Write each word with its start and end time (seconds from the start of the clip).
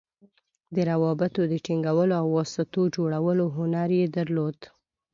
د 0.75 0.77
روابطو 0.91 1.41
د 1.51 1.53
ټینګولو 1.65 2.13
او 2.21 2.27
واسطو 2.37 2.81
جوړولو 2.95 3.45
هنر 3.57 3.89
یې 3.99 4.05
درلود. 4.17 4.57